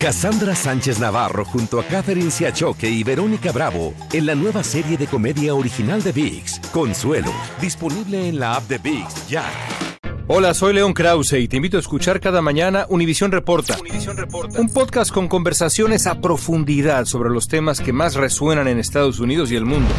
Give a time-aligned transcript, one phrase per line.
[0.00, 5.08] Cassandra Sánchez Navarro junto a Catherine Siachoque y Verónica Bravo en la nueva serie de
[5.08, 9.44] comedia original de VIX, Consuelo, disponible en la app de VIX ya.
[10.28, 13.76] Hola, soy León Krause y te invito a escuchar cada mañana Univisión Reporta,
[14.14, 19.18] Reporta, un podcast con conversaciones a profundidad sobre los temas que más resuenan en Estados
[19.18, 19.90] Unidos y el mundo.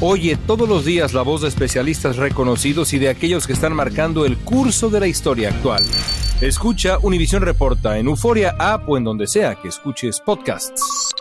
[0.00, 4.24] Oye todos los días la voz de especialistas reconocidos y de aquellos que están marcando
[4.24, 5.82] el curso de la historia actual.
[6.40, 11.12] Escucha Univisión Reporta en Euforia App o en donde sea que escuches podcasts.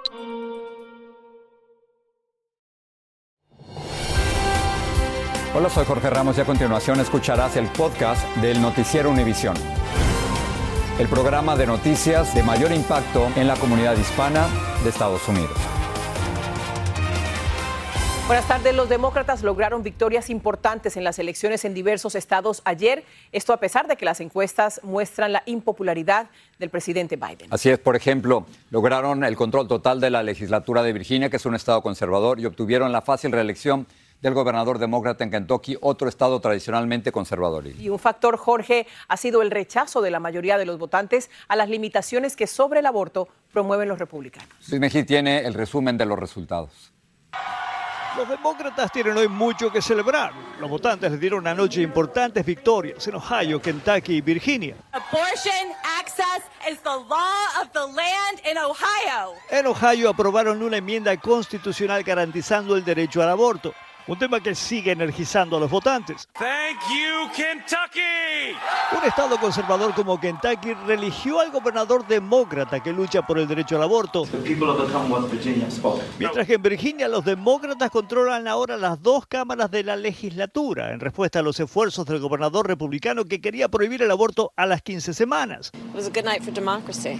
[5.55, 9.55] Hola, soy Jorge Ramos y a continuación escucharás el podcast del Noticiero Univisión.
[10.97, 14.47] El programa de noticias de mayor impacto en la comunidad hispana
[14.83, 15.72] de Estados Unidos.
[18.25, 18.73] Buenas tardes.
[18.73, 23.03] Los demócratas lograron victorias importantes en las elecciones en diversos estados ayer.
[23.33, 26.27] Esto a pesar de que las encuestas muestran la impopularidad
[26.57, 27.49] del presidente Biden.
[27.51, 31.45] Así es, por ejemplo, lograron el control total de la legislatura de Virginia, que es
[31.45, 33.87] un estado conservador, y obtuvieron la fácil reelección
[34.21, 37.67] del gobernador demócrata en Kentucky, otro estado tradicionalmente conservador.
[37.67, 41.57] Y un factor, Jorge, ha sido el rechazo de la mayoría de los votantes a
[41.57, 44.49] las limitaciones que sobre el aborto promueven los republicanos.
[44.69, 46.93] Luis Mejía tiene el resumen de los resultados.
[48.15, 50.33] Los demócratas tienen hoy mucho que celebrar.
[50.59, 54.75] Los votantes les dieron anoche importantes victorias en Ohio, Kentucky y Virginia.
[59.49, 63.73] En Ohio aprobaron una enmienda constitucional garantizando el derecho al aborto
[64.07, 66.27] un tema que sigue energizando a los votantes.
[66.33, 68.55] Thank you, Kentucky.
[68.97, 73.83] Un estado conservador como Kentucky religió al gobernador demócrata que lucha por el derecho al
[73.83, 74.25] aborto.
[76.19, 80.99] Mientras que en Virginia los demócratas controlan ahora las dos cámaras de la legislatura en
[80.99, 85.13] respuesta a los esfuerzos del gobernador republicano que quería prohibir el aborto a las 15
[85.13, 85.71] semanas.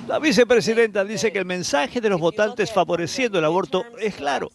[0.07, 4.51] La vicepresidenta dice que el mensaje de los votantes favoreciendo el aborto es claro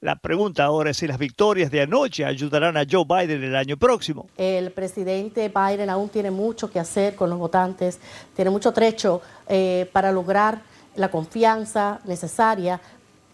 [0.00, 3.76] la pregunta ahora es si las victorias de anoche ayudarán a Joe Biden el año
[3.76, 4.28] próximo.
[4.36, 7.98] El presidente Biden aún tiene mucho que hacer con los votantes,
[8.34, 10.60] tiene mucho trecho eh, para lograr
[10.96, 12.80] la confianza necesaria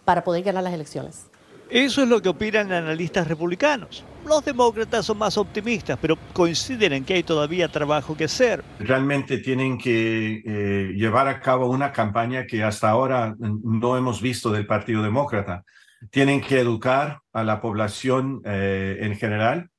[0.05, 1.27] para poder ganar las elecciones.
[1.69, 4.05] Eso es lo que opinan analistas republicanos.
[4.27, 8.63] Los demócratas son más optimistas, pero coinciden en que hay todavía trabajo que hacer.
[8.79, 14.53] Realmente tienen que eh, llevar a cabo una campaña que hasta ahora no hemos visto
[14.53, 15.65] del Partido Demócrata
[16.11, 19.71] tienen que educar a la población eh, en general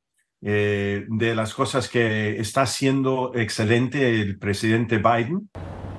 [0.41, 5.50] eh, de las cosas que está haciendo excelente el presidente Biden.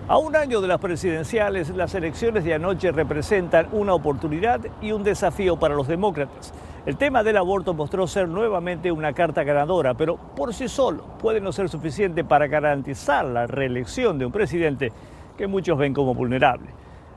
[0.06, 5.02] A un año de las presidenciales, las elecciones de anoche representan una oportunidad y un
[5.02, 6.52] desafío para los demócratas.
[6.84, 11.40] El tema del aborto mostró ser nuevamente una carta ganadora, pero por sí solo puede
[11.40, 14.92] no ser suficiente para garantizar la reelección de un presidente
[15.38, 16.68] que muchos ven como vulnerable.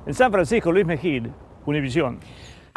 [0.05, 1.23] En San Francisco, Luis Mejía,
[1.65, 2.19] Univisión.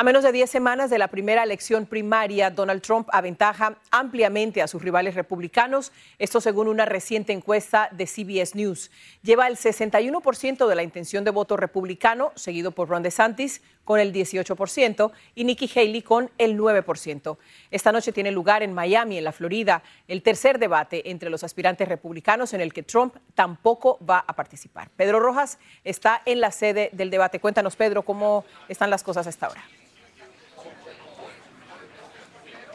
[0.01, 4.67] A menos de 10 semanas de la primera elección primaria, Donald Trump aventaja ampliamente a
[4.67, 8.91] sus rivales republicanos, esto según una reciente encuesta de CBS News.
[9.23, 14.11] Lleva el 61% de la intención de voto republicano, seguido por Ron DeSantis con el
[14.11, 17.37] 18% y Nikki Haley con el 9%.
[17.71, 21.87] Esta noche tiene lugar en Miami, en la Florida, el tercer debate entre los aspirantes
[21.87, 24.89] republicanos en el que Trump tampoco va a participar.
[24.97, 27.39] Pedro Rojas está en la sede del debate.
[27.39, 29.63] Cuéntanos, Pedro, cómo están las cosas hasta ahora.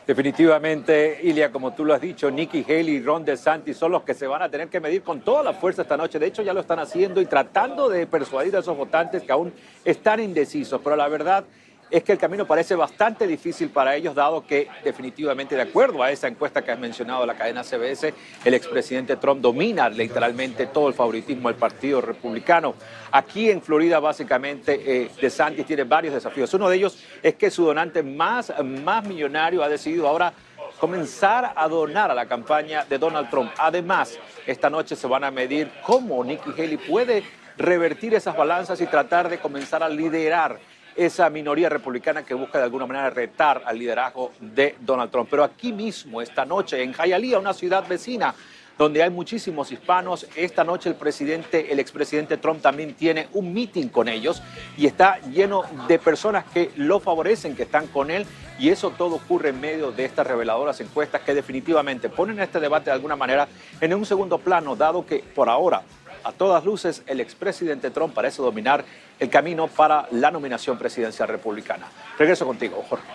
[0.05, 4.13] Definitivamente, Ilia, como tú lo has dicho, Nikki Haley y Ron DeSantis son los que
[4.13, 6.19] se van a tener que medir con toda la fuerza esta noche.
[6.19, 9.51] De hecho, ya lo están haciendo y tratando de persuadir a esos votantes que aún
[9.83, 10.79] están indecisos.
[10.83, 11.45] Pero la verdad
[11.89, 16.11] es que el camino parece bastante difícil para ellos, dado que definitivamente, de acuerdo a
[16.11, 18.13] esa encuesta que has mencionado la cadena CBS,
[18.43, 22.75] el expresidente Trump domina literalmente todo el favoritismo del Partido Republicano.
[23.11, 26.53] Aquí en Florida, básicamente, eh, DeSantis tiene varios desafíos.
[26.53, 30.33] Uno de ellos es que su donante más, más millonario ha decidido ahora
[30.79, 33.51] comenzar a donar a la campaña de Donald Trump.
[33.57, 37.23] Además, esta noche se van a medir cómo Nikki Haley puede
[37.57, 40.59] revertir esas balanzas y tratar de comenzar a liderar
[40.95, 45.27] esa minoría republicana que busca de alguna manera retar al liderazgo de Donald Trump.
[45.29, 48.33] Pero aquí mismo, esta noche, en Hialeah, una ciudad vecina,
[48.77, 50.27] donde hay muchísimos hispanos.
[50.35, 54.41] Esta noche el presidente, el expresidente Trump también tiene un meeting con ellos
[54.77, 58.25] y está lleno de personas que lo favorecen, que están con él
[58.59, 62.85] y eso todo ocurre en medio de estas reveladoras encuestas que definitivamente ponen este debate
[62.85, 63.47] de alguna manera
[63.81, 65.81] en un segundo plano, dado que por ahora
[66.25, 68.83] a todas luces, el expresidente Trump parece dominar
[69.19, 71.87] el camino para la nominación presidencial republicana.
[72.17, 73.05] Regreso contigo, Jorge.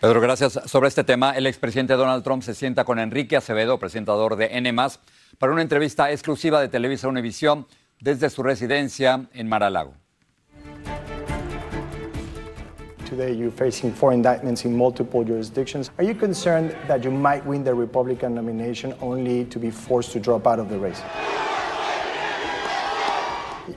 [0.00, 0.58] Pedro, gracias.
[0.66, 4.72] Sobre este tema, el expresidente Donald Trump se sienta con Enrique Acevedo, presentador de N,
[5.38, 7.66] para una entrevista exclusiva de Televisa Univisión
[7.98, 9.94] desde su residencia en Mar-a-Lago.
[13.10, 13.32] today.
[13.32, 15.90] You're facing four indictments in multiple jurisdictions.
[15.98, 20.20] Are you concerned that you might win the Republican nomination only to be forced to
[20.20, 21.02] drop out of the race?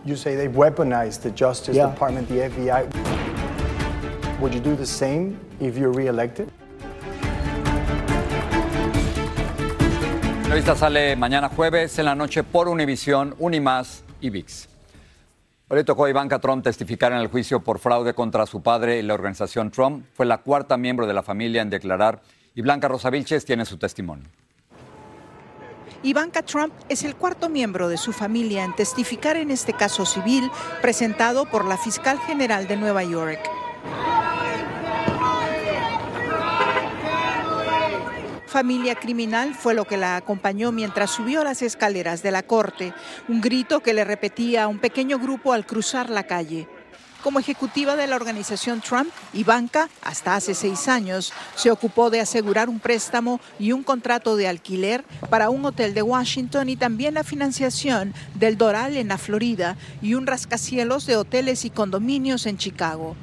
[0.06, 1.90] You say they've weaponized the Justice Yeah.
[1.92, 2.88] Department, the FBI.
[4.40, 6.50] Would you do the same if you're reelected?
[10.44, 14.68] La revista sale mañana jueves en la noche por Univisión, Unimás y VIX.
[15.70, 19.00] Hoy le tocó a Ivanka Trump testificar en el juicio por fraude contra su padre
[19.00, 20.06] y la organización Trump.
[20.14, 22.22] Fue la cuarta miembro de la familia en declarar
[22.54, 24.28] y Blanca Rosa Vilches tiene su testimonio.
[26.06, 30.52] Ivanka Trump es el cuarto miembro de su familia en testificar en este caso civil
[30.82, 33.40] presentado por la fiscal general de Nueva York.
[38.48, 42.94] Familia criminal fue lo que la acompañó mientras subió las escaleras de la corte,
[43.30, 46.68] un grito que le repetía a un pequeño grupo al cruzar la calle.
[47.24, 52.68] Como ejecutiva de la organización Trump, Ivanka, hasta hace seis años, se ocupó de asegurar
[52.68, 57.24] un préstamo y un contrato de alquiler para un hotel de Washington y también la
[57.24, 63.16] financiación del Doral en la Florida y un rascacielos de hoteles y condominios en Chicago.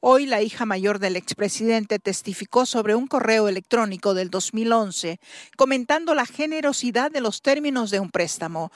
[0.00, 5.18] Hoy la hija mayor del expresidente testificó sobre un correo electrónico del 2011
[5.56, 8.70] comentando la generosidad de los términos de un préstamo.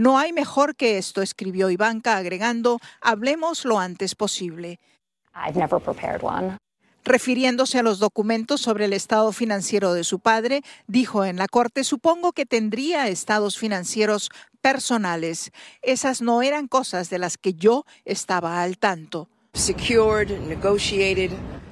[0.00, 4.80] No hay mejor que esto, escribió Ivanka agregando, hablemos lo antes posible.
[7.04, 11.84] Refiriéndose a los documentos sobre el estado financiero de su padre, dijo en la corte,
[11.84, 14.30] supongo que tendría estados financieros
[14.62, 15.52] personales.
[15.82, 19.28] Esas no eran cosas de las que yo estaba al tanto.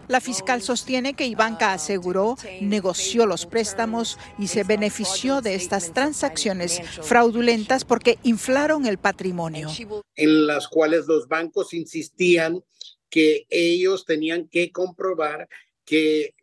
[0.08, 6.80] La fiscal sostiene que Ivanka aseguró, negoció los préstamos y se benefició de estas transacciones
[7.02, 9.68] fraudulentas porque inflaron el patrimonio.
[10.16, 12.64] en las cuales los bancos insistían
[13.10, 15.48] que ellos tenían que comprobar
[15.84, 16.34] que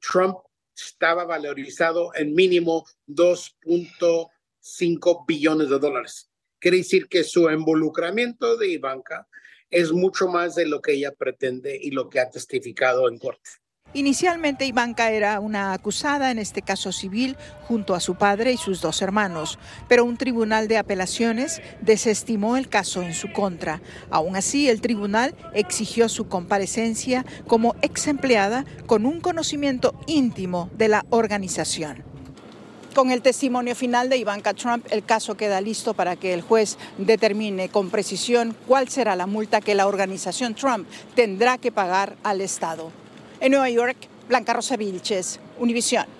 [0.00, 0.38] Trump
[0.74, 6.30] estaba valorizado en mínimo 2.5 billones de dólares.
[6.58, 9.28] Quiere decir que su involucramiento de Ivanka
[9.70, 13.50] es mucho más de lo que ella pretende y lo que ha testificado en corte.
[13.94, 18.82] Inicialmente Ivanka era una acusada en este caso civil junto a su padre y sus
[18.82, 23.80] dos hermanos, pero un tribunal de apelaciones desestimó el caso en su contra.
[24.10, 30.88] Aún así, el tribunal exigió su comparecencia como ex empleada con un conocimiento íntimo de
[30.88, 32.04] la organización.
[32.98, 36.78] Con el testimonio final de Ivanka Trump, el caso queda listo para que el juez
[36.98, 42.40] determine con precisión cuál será la multa que la organización Trump tendrá que pagar al
[42.40, 42.90] Estado.
[43.38, 43.96] En Nueva York,
[44.26, 46.17] Blanca Rosa Vilches, Univisión.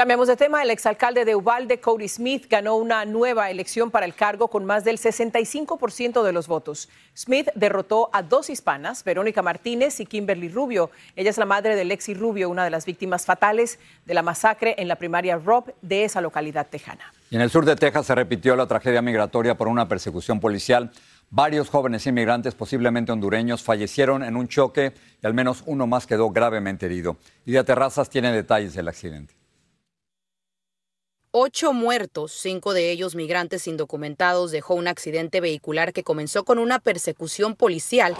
[0.00, 0.62] Cambiamos de tema.
[0.62, 4.82] El exalcalde de Uvalde, Cody Smith, ganó una nueva elección para el cargo con más
[4.82, 6.88] del 65% de los votos.
[7.14, 10.90] Smith derrotó a dos hispanas, Verónica Martínez y Kimberly Rubio.
[11.16, 14.74] Ella es la madre de Lexi Rubio, una de las víctimas fatales de la masacre
[14.78, 17.12] en la primaria Rob de esa localidad tejana.
[17.28, 20.92] Y en el sur de Texas se repitió la tragedia migratoria por una persecución policial.
[21.28, 26.30] Varios jóvenes inmigrantes, posiblemente hondureños, fallecieron en un choque y al menos uno más quedó
[26.30, 27.18] gravemente herido.
[27.44, 29.39] Y de Terrazas tiene detalles del accidente.
[31.32, 36.80] Ocho muertos, cinco de ellos migrantes indocumentados, dejó un accidente vehicular que comenzó con una
[36.80, 38.16] persecución policial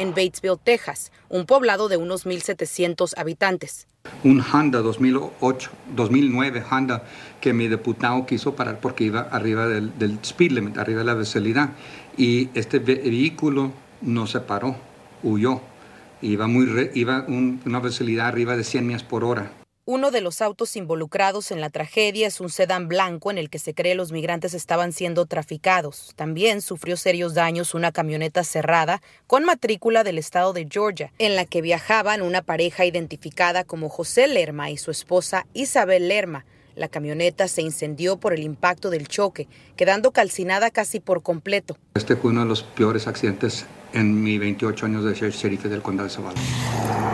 [0.00, 3.86] en Batesville, Texas, un poblado de unos 1.700 habitantes.
[4.24, 7.04] un Honda 2008, 2009 Honda
[7.40, 11.14] que mi diputado quiso parar porque iba arriba del, del speed limit, arriba de la
[11.14, 11.70] velocidad.
[12.16, 14.74] Y este ve- vehículo no se paró,
[15.22, 15.60] huyó.
[16.22, 19.52] Iba, muy re- iba un- una velocidad arriba de 100 millas por hora.
[19.90, 23.58] Uno de los autos involucrados en la tragedia es un sedán blanco en el que
[23.58, 26.12] se cree los migrantes estaban siendo traficados.
[26.14, 31.46] También sufrió serios daños una camioneta cerrada con matrícula del estado de Georgia, en la
[31.46, 36.44] que viajaban una pareja identificada como José Lerma y su esposa Isabel Lerma.
[36.74, 41.78] La camioneta se incendió por el impacto del choque, quedando calcinada casi por completo.
[41.94, 45.82] Este fue uno de los peores accidentes en mis 28 años de ser sheriff del
[45.82, 46.40] condado de Zavala.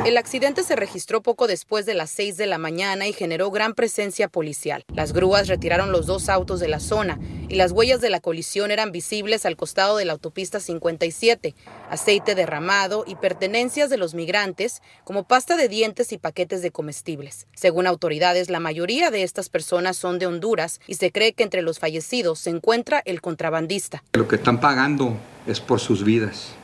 [0.05, 3.73] El accidente se registró poco después de las 6 de la mañana y generó gran
[3.73, 4.85] presencia policial.
[4.93, 8.71] Las grúas retiraron los dos autos de la zona y las huellas de la colisión
[8.71, 11.55] eran visibles al costado de la autopista 57.
[11.89, 17.47] Aceite derramado y pertenencias de los migrantes como pasta de dientes y paquetes de comestibles.
[17.55, 21.63] Según autoridades, la mayoría de estas personas son de Honduras y se cree que entre
[21.63, 24.05] los fallecidos se encuentra el contrabandista.
[24.13, 25.17] Lo que están pagando
[25.47, 26.55] es por sus vidas.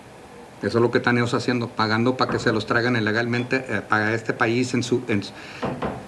[0.63, 3.81] Eso es lo que están ellos haciendo, pagando para que se los traigan ilegalmente eh,
[3.81, 4.75] para este país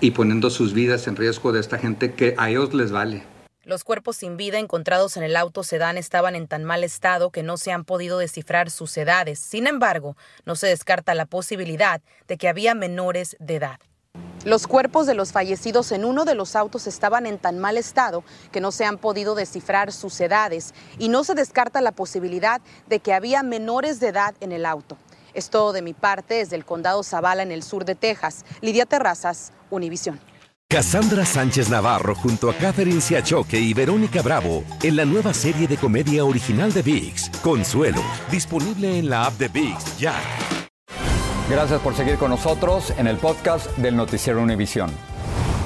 [0.00, 3.24] y poniendo sus vidas en riesgo de esta gente que a ellos les vale.
[3.64, 7.44] Los cuerpos sin vida encontrados en el auto sedán estaban en tan mal estado que
[7.44, 9.38] no se han podido descifrar sus edades.
[9.38, 13.78] Sin embargo, no se descarta la posibilidad de que había menores de edad.
[14.44, 18.24] Los cuerpos de los fallecidos en uno de los autos estaban en tan mal estado
[18.50, 22.98] que no se han podido descifrar sus edades y no se descarta la posibilidad de
[22.98, 24.98] que había menores de edad en el auto.
[25.32, 28.44] Es todo de mi parte desde el condado Zavala en el sur de Texas.
[28.60, 30.18] Lidia Terrazas, Univisión.
[30.68, 35.76] Cassandra Sánchez Navarro junto a Catherine Siachoque y Verónica Bravo en la nueva serie de
[35.76, 40.14] comedia original de VIX, Consuelo, disponible en la app de VIX ya.
[41.50, 44.90] Gracias por seguir con nosotros en el podcast del Noticiero Univisión.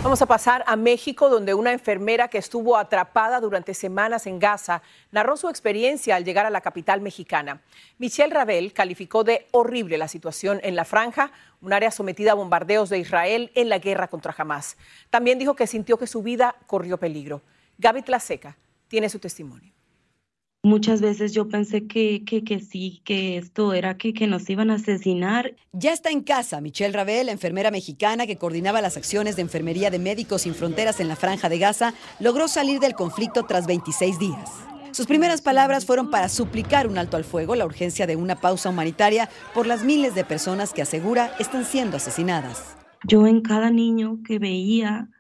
[0.03, 4.83] Vamos a pasar a México, donde una enfermera que estuvo atrapada durante semanas en Gaza
[5.11, 7.61] narró su experiencia al llegar a la capital mexicana.
[7.99, 11.31] Michelle Ravel calificó de horrible la situación en la franja,
[11.61, 14.79] un área sometida a bombardeos de Israel en la guerra contra Hamas.
[15.11, 17.43] También dijo que sintió que su vida corrió peligro.
[17.79, 18.57] Gaby Tlaseca
[18.89, 19.76] tiene su testimonio.
[20.67, 24.73] Muchas veces yo pensé que, que, que sí, que esto era que, que nos iban
[24.73, 25.55] a asesinar.
[25.73, 30.01] Ya está en casa Michelle Ravel, enfermera mexicana que coordinaba las acciones de enfermería de
[30.01, 34.51] Médicos Sin Fronteras en la Franja de Gaza, logró salir del conflicto tras 26 días.
[34.91, 38.69] Sus primeras palabras fueron para suplicar un alto al fuego, la urgencia de una pausa
[38.69, 42.77] humanitaria por las miles de personas que asegura están siendo asesinadas.
[43.07, 45.11] Yo en cada niño que veía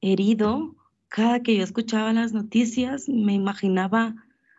[0.00, 0.76] herido,
[1.08, 4.14] cada que yo escuchaba las noticias, me imaginaba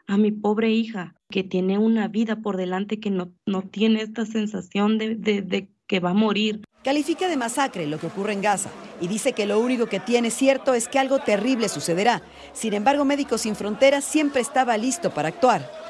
[0.08, 4.26] a mi pobre hija, que tiene una vida por delante, que no, no tiene esta
[4.26, 6.62] sensación de, de, de que va a morir.
[6.84, 8.70] Califica de masacre lo que ocurre en Gaza
[9.00, 12.22] y dice que lo único que tiene cierto es que algo terrible sucederá.
[12.52, 15.83] Sin embargo, Médicos Sin Fronteras siempre estaba listo para actuar.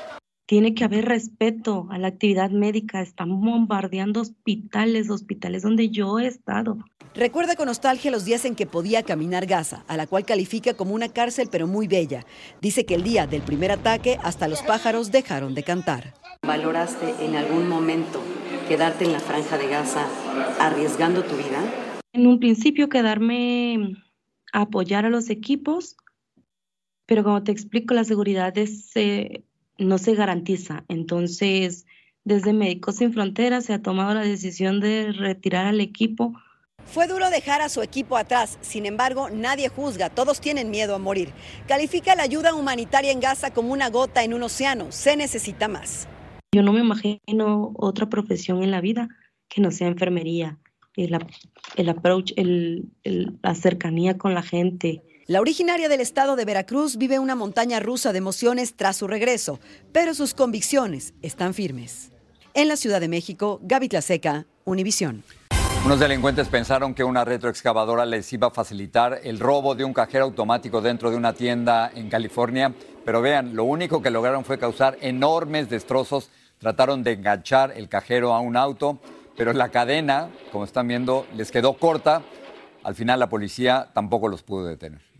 [0.45, 3.01] Tiene que haber respeto a la actividad médica.
[3.01, 6.77] Están bombardeando hospitales, hospitales donde yo he estado.
[7.15, 10.95] Recuerda con nostalgia los días en que podía caminar Gaza, a la cual califica como
[10.95, 12.25] una cárcel pero muy bella.
[12.59, 16.13] Dice que el día del primer ataque hasta los pájaros dejaron de cantar.
[16.45, 18.19] ¿Valoraste en algún momento
[18.67, 20.07] quedarte en la franja de Gaza
[20.59, 21.63] arriesgando tu vida?
[22.11, 23.95] En un principio quedarme
[24.51, 25.95] a apoyar a los equipos,
[27.05, 29.45] pero como te explico, la seguridad es, eh,
[29.77, 30.83] no se garantiza.
[30.87, 31.85] Entonces,
[32.23, 36.33] desde Médicos Sin Fronteras se ha tomado la decisión de retirar al equipo.
[36.85, 40.99] Fue duro dejar a su equipo atrás, sin embargo, nadie juzga, todos tienen miedo a
[40.99, 41.29] morir.
[41.67, 46.07] Califica la ayuda humanitaria en Gaza como una gota en un océano, se necesita más.
[46.53, 49.07] Yo no me imagino otra profesión en la vida
[49.47, 50.59] que no sea enfermería,
[50.95, 51.17] el,
[51.77, 55.01] el approach, el, el, la cercanía con la gente.
[55.25, 59.57] La originaria del estado de Veracruz vive una montaña rusa de emociones tras su regreso,
[59.93, 62.11] pero sus convicciones están firmes.
[62.53, 65.23] En la Ciudad de México, Gaby Tlaseca, Univisión.
[65.85, 70.25] Unos delincuentes pensaron que una retroexcavadora les iba a facilitar el robo de un cajero
[70.25, 72.73] automático dentro de una tienda en California,
[73.05, 76.31] pero vean, lo único que lograron fue causar enormes destrozos.
[76.57, 78.99] Trataron de enganchar el cajero a un auto,
[79.37, 82.23] pero la cadena, como están viendo, les quedó corta.
[82.83, 85.12] Al final la policía tampoco los pudo detener.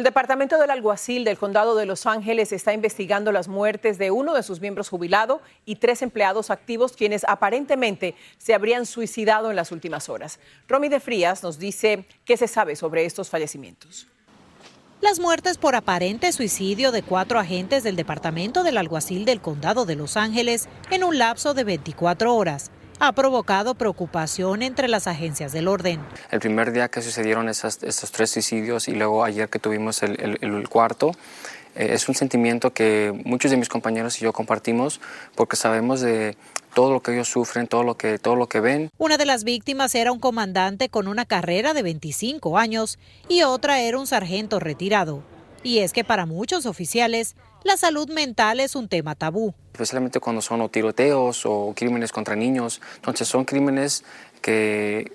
[0.00, 4.32] El Departamento del Alguacil del Condado de Los Ángeles está investigando las muertes de uno
[4.32, 9.72] de sus miembros jubilado y tres empleados activos quienes aparentemente se habrían suicidado en las
[9.72, 10.40] últimas horas.
[10.68, 14.06] Romy de Frías nos dice qué se sabe sobre estos fallecimientos.
[15.02, 19.96] Las muertes por aparente suicidio de cuatro agentes del Departamento del Alguacil del Condado de
[19.96, 25.68] Los Ángeles en un lapso de 24 horas ha provocado preocupación entre las agencias del
[25.68, 26.00] orden.
[26.30, 30.20] El primer día que sucedieron esas, estos tres suicidios y luego ayer que tuvimos el,
[30.20, 31.12] el, el cuarto,
[31.74, 35.00] eh, es un sentimiento que muchos de mis compañeros y yo compartimos
[35.34, 36.36] porque sabemos de
[36.74, 38.90] todo lo que ellos sufren, todo lo que, todo lo que ven.
[38.98, 43.80] Una de las víctimas era un comandante con una carrera de 25 años y otra
[43.80, 45.22] era un sargento retirado.
[45.62, 49.54] Y es que para muchos oficiales, la salud mental es un tema tabú.
[49.72, 52.80] Especialmente cuando son o tiroteos o crímenes contra niños.
[52.96, 54.04] Entonces son crímenes
[54.40, 55.12] que,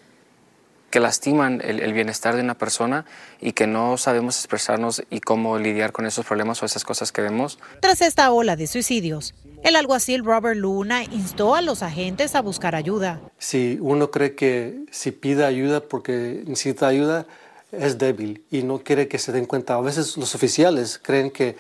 [0.90, 3.06] que lastiman el, el, bienestar de una persona
[3.42, 7.22] y que no sabemos expresarnos y cómo lidiar con esos problemas o esas cosas que
[7.22, 7.60] vemos.
[7.82, 9.34] Tras esta ola de suicidios,
[9.64, 13.20] el alguacil Robert Luna instó a los agentes a buscar ayuda.
[13.38, 17.26] Si uno cree que si pide ayuda porque necesita ayuda,
[17.72, 19.76] es débil y no quiere que se den cuenta.
[19.76, 21.56] A veces los oficiales creen que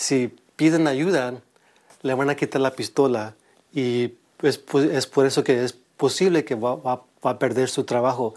[0.00, 1.42] si piden ayuda,
[2.00, 3.36] le van a quitar la pistola
[3.72, 4.58] y es,
[4.92, 8.34] es por eso que es posible que va, va, va, a perder su trabajo.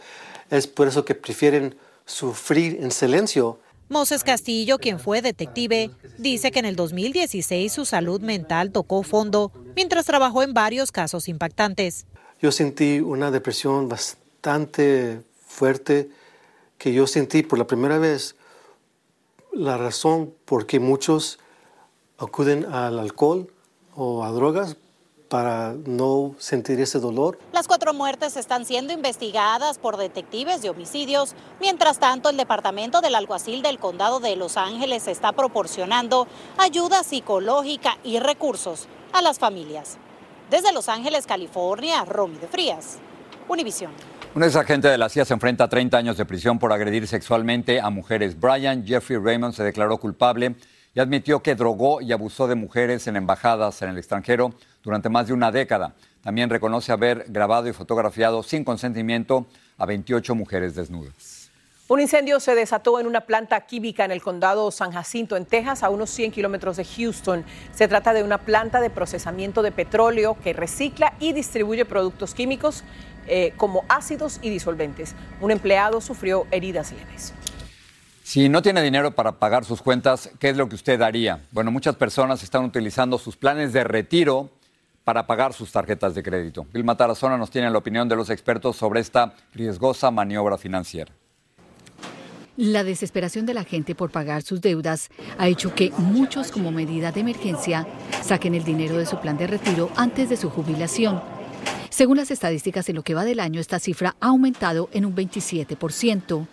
[0.50, 3.60] Es por eso que prefieren sufrir en silencio.
[3.88, 9.53] Moses Castillo, quien fue detective, dice que en el 2016 su salud mental tocó fondo
[9.74, 12.05] mientras trabajó en varios casos impactantes.
[12.41, 16.10] Yo sentí una depresión bastante fuerte
[16.77, 18.36] que yo sentí por la primera vez
[19.53, 21.39] la razón por qué muchos
[22.23, 23.47] acuden al alcohol
[23.95, 24.77] o a drogas
[25.33, 27.39] para no sentir ese dolor.
[27.53, 31.33] Las cuatro muertes están siendo investigadas por detectives de homicidios.
[31.59, 36.27] Mientras tanto, el Departamento del Alguacil del Condado de Los Ángeles está proporcionando
[36.59, 39.97] ayuda psicológica y recursos a las familias.
[40.51, 42.99] Desde Los Ángeles, California, Romy de Frías,
[43.47, 43.91] Univisión.
[44.35, 47.07] Un ex agente de la CIA se enfrenta a 30 años de prisión por agredir
[47.07, 48.39] sexualmente a mujeres.
[48.39, 50.55] Brian Jeffrey Raymond se declaró culpable
[50.93, 55.27] y admitió que drogó y abusó de mujeres en embajadas en el extranjero durante más
[55.27, 55.93] de una década.
[56.21, 59.47] También reconoce haber grabado y fotografiado sin consentimiento
[59.77, 61.50] a 28 mujeres desnudas.
[61.89, 65.83] Un incendio se desató en una planta química en el condado San Jacinto, en Texas,
[65.83, 67.43] a unos 100 kilómetros de Houston.
[67.73, 72.85] Se trata de una planta de procesamiento de petróleo que recicla y distribuye productos químicos
[73.27, 75.13] eh, como ácidos y disolventes.
[75.41, 77.33] Un empleado sufrió heridas leves.
[78.23, 81.45] Si no tiene dinero para pagar sus cuentas, ¿qué es lo que usted haría?
[81.51, 84.49] Bueno, muchas personas están utilizando sus planes de retiro
[85.03, 86.65] para pagar sus tarjetas de crédito.
[86.71, 91.11] Vilma Tarazona nos tiene la opinión de los expertos sobre esta riesgosa maniobra financiera.
[92.55, 97.11] La desesperación de la gente por pagar sus deudas ha hecho que muchos, como medida
[97.11, 97.85] de emergencia,
[98.21, 101.21] saquen el dinero de su plan de retiro antes de su jubilación.
[101.89, 105.13] Según las estadísticas, en lo que va del año, esta cifra ha aumentado en un
[105.13, 106.47] 27%.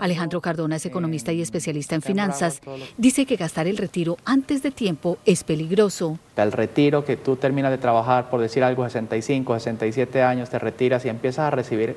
[0.00, 2.60] Alejandro Cardona es economista y especialista en finanzas.
[2.96, 6.18] Dice que gastar el retiro antes de tiempo es peligroso.
[6.36, 11.04] El retiro que tú terminas de trabajar, por decir algo, 65, 67 años, te retiras
[11.04, 11.96] y empiezas a recibir,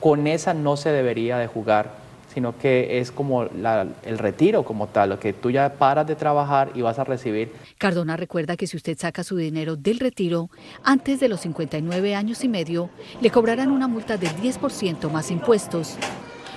[0.00, 5.10] con esa no se debería de jugar sino que es como el retiro como tal,
[5.10, 7.52] lo que tú ya paras de trabajar y vas a recibir.
[7.78, 10.48] Cardona recuerda que si usted saca su dinero del retiro
[10.82, 12.88] antes de los 59 años y medio,
[13.20, 15.98] le cobrarán una multa del 10% más impuestos.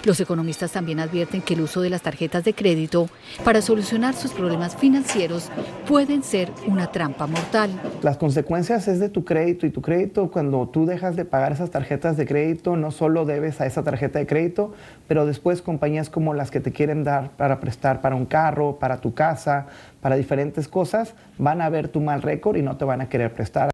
[0.05, 3.09] Los economistas también advierten que el uso de las tarjetas de crédito
[3.43, 5.49] para solucionar sus problemas financieros
[5.87, 7.71] pueden ser una trampa mortal.
[8.03, 11.71] Las consecuencias es de tu crédito y tu crédito cuando tú dejas de pagar esas
[11.71, 14.75] tarjetas de crédito no solo debes a esa tarjeta de crédito,
[15.07, 19.01] pero después compañías como las que te quieren dar para prestar para un carro, para
[19.01, 19.65] tu casa,
[20.05, 23.33] para diferentes cosas, van a ver tu mal récord y no te van a querer
[23.33, 23.71] prestar.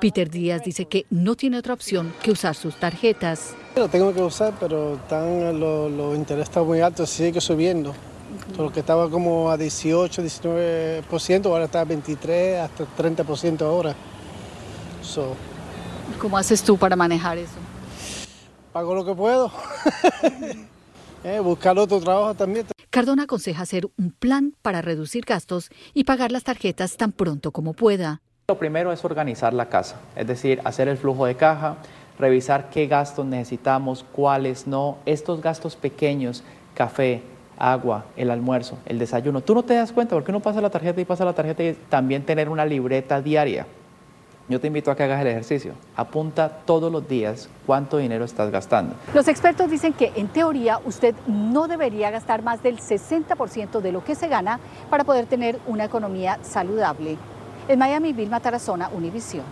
[0.00, 3.54] Peter Díaz dice que no tiene otra opción que usar sus tarjetas.
[3.76, 7.92] Lo tengo que usar, pero están, los intereses están muy altos, sigue subiendo.
[8.56, 13.94] Lo que estaba como a 18, 19%, ahora está a 23, hasta 30% ahora.
[16.18, 17.52] ¿Cómo haces tú para manejar eso?
[18.72, 19.52] Pago lo que puedo.
[21.22, 22.64] eh, buscar otro trabajo también.
[22.94, 27.72] Cardona aconseja hacer un plan para reducir gastos y pagar las tarjetas tan pronto como
[27.72, 28.22] pueda.
[28.46, 31.78] Lo primero es organizar la casa, es decir, hacer el flujo de caja,
[32.20, 34.98] revisar qué gastos necesitamos, cuáles no.
[35.06, 36.44] Estos gastos pequeños,
[36.76, 37.22] café,
[37.58, 41.00] agua, el almuerzo, el desayuno, tú no te das cuenta porque uno pasa la tarjeta
[41.00, 43.66] y pasa la tarjeta y también tener una libreta diaria
[44.48, 45.74] yo te invito a que hagas el ejercicio.
[45.96, 48.94] Apunta todos los días cuánto dinero estás gastando.
[49.14, 54.04] Los expertos dicen que en teoría usted no debería gastar más del 60% de lo
[54.04, 57.16] que se gana para poder tener una economía saludable.
[57.68, 59.44] En Miami, Vilma Tarazona, Univision.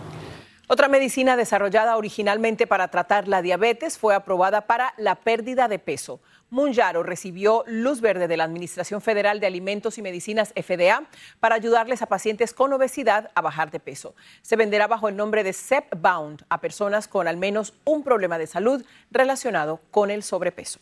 [0.67, 6.21] Otra medicina desarrollada originalmente para tratar la diabetes fue aprobada para la pérdida de peso.
[6.53, 11.01] Munyaro recibió luz verde de la Administración Federal de Alimentos y Medicinas FDA
[11.39, 14.13] para ayudarles a pacientes con obesidad a bajar de peso.
[14.43, 18.45] Se venderá bajo el nombre de Zepbound a personas con al menos un problema de
[18.45, 20.79] salud relacionado con el sobrepeso.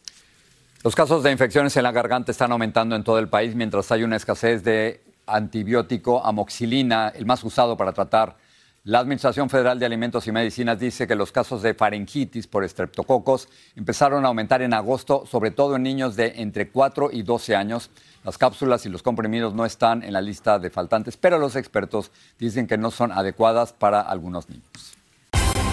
[0.83, 4.03] Los casos de infecciones en la garganta están aumentando en todo el país mientras hay
[4.03, 8.35] una escasez de antibiótico amoxilina, el más usado para tratar
[8.83, 13.47] la Administración Federal de Alimentos y Medicinas dice que los casos de faringitis por estreptococos
[13.75, 17.91] empezaron a aumentar en agosto, sobre todo en niños de entre 4 y 12 años.
[18.23, 22.11] Las cápsulas y los comprimidos no están en la lista de faltantes, pero los expertos
[22.39, 25.00] dicen que no son adecuadas para algunos niños.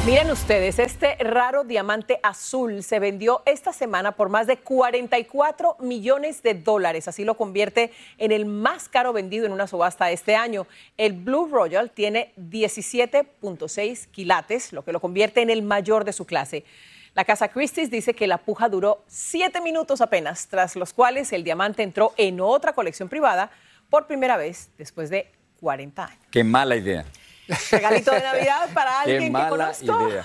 [0.06, 6.42] Miren ustedes, este raro diamante azul se vendió esta semana por más de 44 millones
[6.42, 7.08] de dólares.
[7.08, 10.66] Así lo convierte en el más caro vendido en una subasta este año.
[10.96, 16.24] El Blue Royal tiene 17.6 quilates, lo que lo convierte en el mayor de su
[16.24, 16.64] clase.
[17.14, 21.44] La casa Christie's dice que la puja duró siete minutos apenas, tras los cuales el
[21.44, 23.50] diamante entró en otra colección privada
[23.90, 25.30] por primera vez después de
[25.60, 26.18] 40 años.
[26.30, 27.04] Qué mala idea.
[27.70, 30.24] Regalito de Navidad para alguien Qué mala Idea.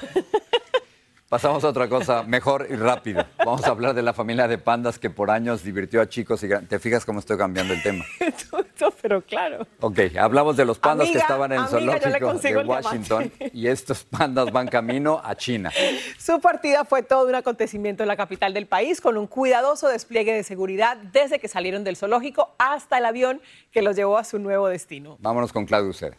[1.34, 3.26] Pasamos a otra cosa mejor y rápido.
[3.40, 6.50] Vamos a hablar de la familia de pandas que por años divirtió a chicos y
[6.68, 8.06] te fijas cómo estoy cambiando el tema.
[9.02, 9.66] pero claro.
[9.80, 12.64] Ok, hablamos de los pandas que estaban en el amiga, zoológico de.
[12.64, 15.72] Washington y estos pandas van camino a China.
[16.20, 20.34] Su partida fue todo un acontecimiento en la capital del país, con un cuidadoso despliegue
[20.34, 24.38] de seguridad desde que salieron del zoológico hasta el avión que los llevó a su
[24.38, 25.18] nuevo destino.
[25.20, 26.16] Vámonos con Claudio Uceda.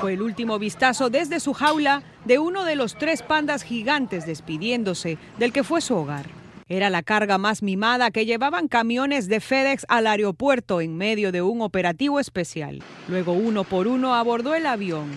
[0.00, 5.18] Fue el último vistazo desde su jaula de uno de los tres pandas gigantes despidiéndose
[5.38, 6.24] del que fue su hogar.
[6.68, 11.42] Era la carga más mimada que llevaban camiones de FedEx al aeropuerto en medio de
[11.42, 12.82] un operativo especial.
[13.08, 15.10] Luego uno por uno abordó el avión.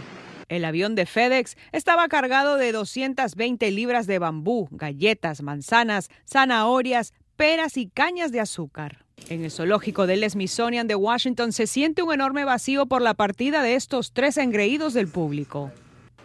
[0.50, 7.78] El avión de FedEx estaba cargado de 220 libras de bambú, galletas, manzanas, zanahorias, peras
[7.78, 9.06] y cañas de azúcar.
[9.30, 13.64] En el zoológico del Smithsonian de Washington se siente un enorme vacío por la partida
[13.64, 15.72] de estos tres engreídos del público.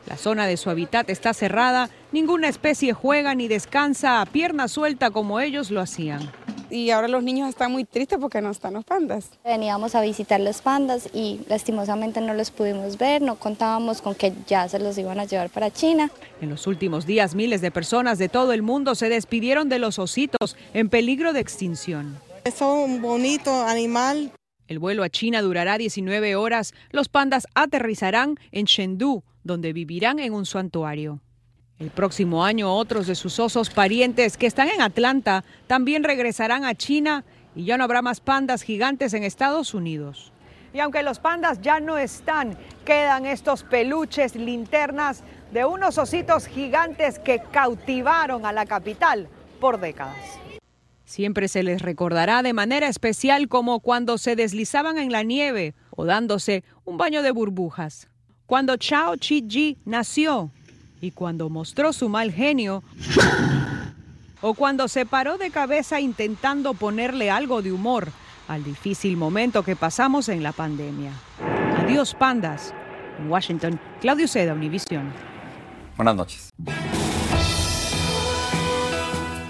[0.06, 5.10] La zona de su hábitat está cerrada, ninguna especie juega ni descansa a pierna suelta
[5.10, 6.30] como ellos lo hacían.
[6.70, 9.30] Y ahora los niños están muy tristes porque no están los pandas.
[9.44, 14.32] Veníamos a visitar los pandas y lastimosamente no los pudimos ver, no contábamos con que
[14.46, 16.10] ya se los iban a llevar para China.
[16.40, 19.98] En los últimos días, miles de personas de todo el mundo se despidieron de los
[19.98, 22.18] ositos en peligro de extinción.
[22.54, 24.32] Son un bonito animal.
[24.68, 26.72] El vuelo a China durará 19 horas.
[26.90, 31.20] Los pandas aterrizarán en Chengdu, donde vivirán en un santuario.
[31.78, 36.74] El próximo año otros de sus osos parientes que están en Atlanta también regresarán a
[36.74, 40.32] China y ya no habrá más pandas gigantes en Estados Unidos.
[40.72, 47.18] Y aunque los pandas ya no están, quedan estos peluches, linternas de unos ositos gigantes
[47.18, 49.28] que cautivaron a la capital
[49.60, 50.16] por décadas.
[51.08, 56.04] Siempre se les recordará de manera especial como cuando se deslizaban en la nieve o
[56.04, 58.08] dándose un baño de burbujas.
[58.44, 60.50] Cuando Chao Chi-ji nació
[61.00, 62.82] y cuando mostró su mal genio
[64.42, 68.08] o cuando se paró de cabeza intentando ponerle algo de humor
[68.46, 71.12] al difícil momento que pasamos en la pandemia.
[71.78, 72.74] Adiós pandas.
[73.18, 75.10] En Washington, Claudio Seda, Univisión.
[75.96, 76.50] Buenas noches.